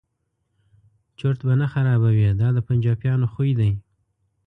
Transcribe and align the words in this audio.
چرت 1.17 1.39
به 1.45 1.53
نه 1.61 1.67
خرابوي 1.73 2.25
دا 2.41 2.47
د 2.53 2.57
پنجابیانو 2.67 3.27
خوی 3.33 3.51
دی. 3.59 3.71